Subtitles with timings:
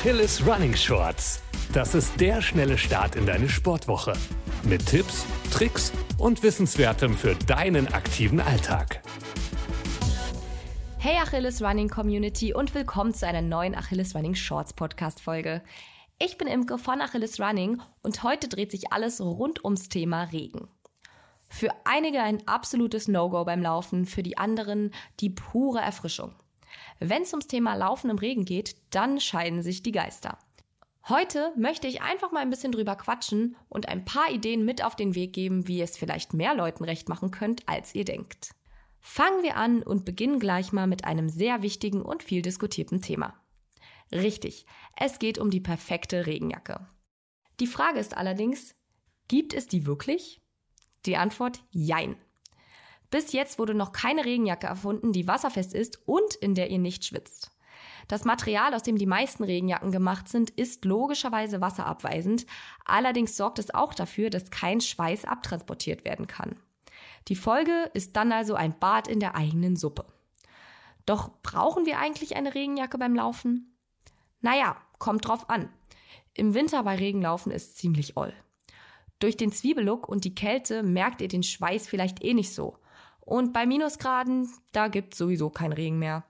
[0.00, 1.42] Achilles Running Shorts.
[1.74, 4.14] Das ist der schnelle Start in deine Sportwoche.
[4.62, 9.02] Mit Tipps, Tricks und Wissenswertem für deinen aktiven Alltag.
[10.96, 15.60] Hey Achilles Running Community und willkommen zu einer neuen Achilles Running Shorts Podcast Folge.
[16.18, 20.68] Ich bin Imke von Achilles Running und heute dreht sich alles rund ums Thema Regen.
[21.50, 26.34] Für einige ein absolutes No-Go beim Laufen, für die anderen die pure Erfrischung.
[26.98, 30.38] Wenn es ums Thema Laufen im Regen geht, dann scheiden sich die Geister.
[31.08, 34.96] Heute möchte ich einfach mal ein bisschen drüber quatschen und ein paar Ideen mit auf
[34.96, 38.50] den Weg geben, wie ihr es vielleicht mehr Leuten recht machen könnt, als ihr denkt.
[39.00, 43.34] Fangen wir an und beginnen gleich mal mit einem sehr wichtigen und viel diskutierten Thema.
[44.12, 44.66] Richtig,
[44.96, 46.86] es geht um die perfekte Regenjacke.
[47.60, 48.74] Die Frage ist allerdings,
[49.28, 50.42] gibt es die wirklich?
[51.06, 52.16] Die Antwort Jein.
[53.10, 57.04] Bis jetzt wurde noch keine Regenjacke erfunden, die wasserfest ist und in der ihr nicht
[57.04, 57.50] schwitzt.
[58.08, 62.46] Das Material, aus dem die meisten Regenjacken gemacht sind, ist logischerweise wasserabweisend,
[62.84, 66.56] allerdings sorgt es auch dafür, dass kein Schweiß abtransportiert werden kann.
[67.28, 70.06] Die Folge ist dann also ein Bad in der eigenen Suppe.
[71.06, 73.76] Doch brauchen wir eigentlich eine Regenjacke beim Laufen?
[74.40, 75.68] Naja, kommt drauf an.
[76.34, 78.32] Im Winter bei Regenlaufen ist ziemlich oll.
[79.18, 82.78] Durch den Zwiebellook und die Kälte merkt ihr den Schweiß vielleicht eh nicht so.
[83.30, 86.24] Und bei Minusgraden, da gibt's sowieso kein Regen mehr.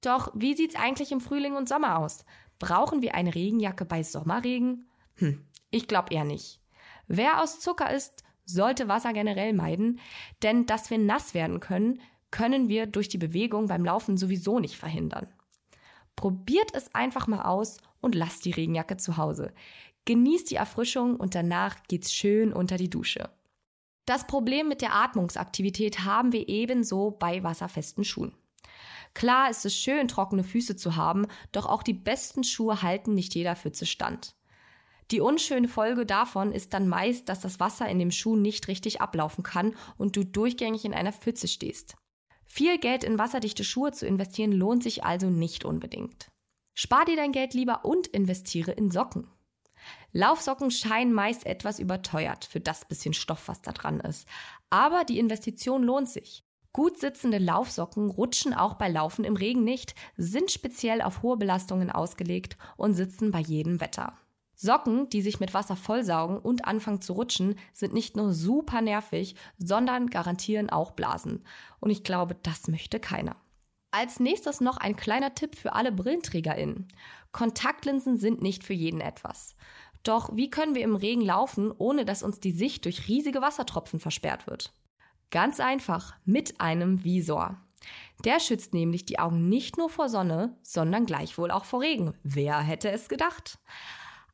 [0.00, 2.24] Doch wie sieht's eigentlich im Frühling und Sommer aus?
[2.58, 4.88] Brauchen wir eine Regenjacke bei Sommerregen?
[5.16, 6.62] Hm, ich glaube eher nicht.
[7.08, 10.00] Wer aus Zucker ist, sollte Wasser generell meiden,
[10.42, 14.78] denn dass wir nass werden können, können wir durch die Bewegung beim Laufen sowieso nicht
[14.78, 15.28] verhindern.
[16.16, 19.52] Probiert es einfach mal aus und lasst die Regenjacke zu Hause.
[20.06, 23.28] Genießt die Erfrischung und danach geht's schön unter die Dusche.
[24.06, 28.32] Das Problem mit der Atmungsaktivität haben wir ebenso bei wasserfesten Schuhen.
[29.14, 33.34] Klar ist es schön, trockene Füße zu haben, doch auch die besten Schuhe halten nicht
[33.34, 34.36] jeder Pfütze stand.
[35.10, 39.00] Die unschöne Folge davon ist dann meist, dass das Wasser in dem Schuh nicht richtig
[39.00, 41.96] ablaufen kann und du durchgängig in einer Pfütze stehst.
[42.44, 46.30] Viel Geld in wasserdichte Schuhe zu investieren lohnt sich also nicht unbedingt.
[46.74, 49.28] Spar dir dein Geld lieber und investiere in Socken.
[50.12, 54.26] Laufsocken scheinen meist etwas überteuert für das bisschen Stoff, was da dran ist.
[54.70, 56.44] Aber die Investition lohnt sich.
[56.72, 61.90] Gut sitzende Laufsocken rutschen auch bei Laufen im Regen nicht, sind speziell auf hohe Belastungen
[61.90, 64.18] ausgelegt und sitzen bei jedem Wetter.
[64.54, 69.36] Socken, die sich mit Wasser vollsaugen und anfangen zu rutschen, sind nicht nur super nervig,
[69.58, 71.44] sondern garantieren auch Blasen.
[71.78, 73.36] Und ich glaube, das möchte keiner.
[73.98, 76.86] Als nächstes noch ein kleiner Tipp für alle BrillenträgerInnen.
[77.32, 79.56] Kontaktlinsen sind nicht für jeden etwas.
[80.02, 83.98] Doch wie können wir im Regen laufen, ohne dass uns die Sicht durch riesige Wassertropfen
[83.98, 84.74] versperrt wird?
[85.30, 87.56] Ganz einfach, mit einem Visor.
[88.22, 92.12] Der schützt nämlich die Augen nicht nur vor Sonne, sondern gleichwohl auch vor Regen.
[92.22, 93.58] Wer hätte es gedacht?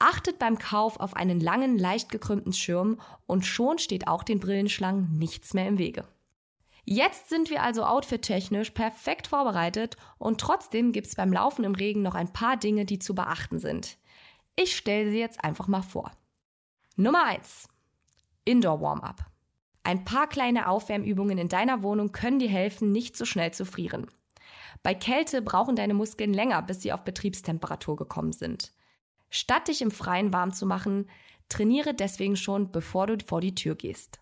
[0.00, 5.16] Achtet beim Kauf auf einen langen, leicht gekrümmten Schirm und schon steht auch den Brillenschlangen
[5.16, 6.08] nichts mehr im Wege.
[6.84, 12.02] Jetzt sind wir also outfit-technisch perfekt vorbereitet und trotzdem gibt es beim Laufen im Regen
[12.02, 13.96] noch ein paar Dinge, die zu beachten sind.
[14.56, 16.12] Ich stelle sie jetzt einfach mal vor.
[16.96, 17.68] Nummer 1.
[18.44, 19.24] Indoor Warm-up.
[19.82, 24.06] Ein paar kleine Aufwärmübungen in deiner Wohnung können dir helfen, nicht so schnell zu frieren.
[24.82, 28.72] Bei Kälte brauchen deine Muskeln länger, bis sie auf Betriebstemperatur gekommen sind.
[29.30, 31.08] Statt dich im Freien warm zu machen,
[31.48, 34.20] trainiere deswegen schon, bevor du vor die Tür gehst.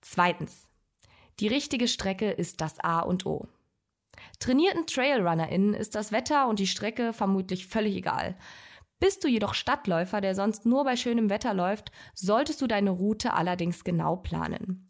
[0.00, 0.69] Zweitens.
[1.40, 3.48] Die richtige Strecke ist das A und O.
[4.40, 8.36] Trainierten TrailrunnerInnen ist das Wetter und die Strecke vermutlich völlig egal.
[8.98, 13.32] Bist du jedoch Stadtläufer, der sonst nur bei schönem Wetter läuft, solltest du deine Route
[13.32, 14.86] allerdings genau planen.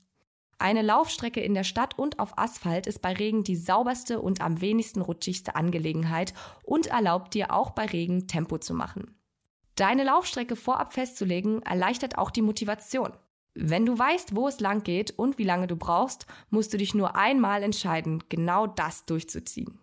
[0.59, 4.61] Eine Laufstrecke in der Stadt und auf Asphalt ist bei Regen die sauberste und am
[4.61, 6.35] wenigsten rutschigste Angelegenheit
[6.65, 9.17] und erlaubt dir auch bei Regen Tempo zu machen.
[9.77, 13.13] Deine Laufstrecke vorab festzulegen erleichtert auch die Motivation.
[13.55, 16.95] Wenn du weißt, wo es lang geht und wie lange du brauchst, musst du dich
[16.95, 19.79] nur einmal entscheiden, genau das durchzuziehen.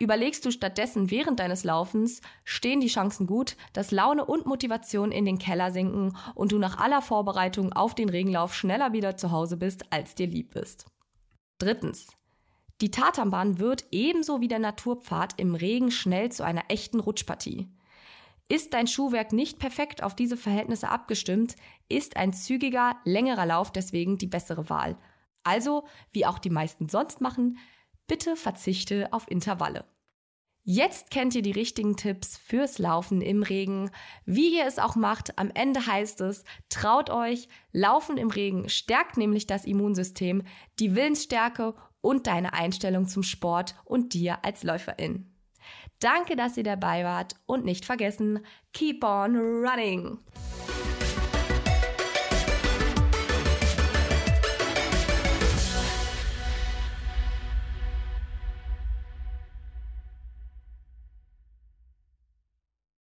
[0.00, 5.24] Überlegst du stattdessen während deines Laufens, stehen die Chancen gut, dass Laune und Motivation in
[5.24, 9.56] den Keller sinken und du nach aller Vorbereitung auf den Regenlauf schneller wieder zu Hause
[9.56, 10.86] bist, als dir lieb ist.
[11.58, 12.08] Drittens.
[12.80, 17.68] Die Tatanbahn wird ebenso wie der Naturpfad im Regen schnell zu einer echten Rutschpartie.
[18.52, 21.56] Ist dein Schuhwerk nicht perfekt auf diese Verhältnisse abgestimmt,
[21.88, 24.98] ist ein zügiger, längerer Lauf deswegen die bessere Wahl.
[25.42, 27.56] Also, wie auch die meisten sonst machen,
[28.06, 29.86] bitte verzichte auf Intervalle.
[30.64, 33.90] Jetzt kennt ihr die richtigen Tipps fürs Laufen im Regen.
[34.26, 39.16] Wie ihr es auch macht, am Ende heißt es, traut euch, Laufen im Regen stärkt
[39.16, 40.42] nämlich das Immunsystem,
[40.78, 45.31] die Willensstärke und deine Einstellung zum Sport und dir als Läuferin.
[46.00, 50.18] Danke, dass ihr dabei wart und nicht vergessen, keep on running!